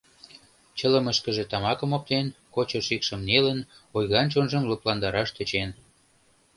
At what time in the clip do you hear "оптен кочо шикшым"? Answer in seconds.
1.97-3.21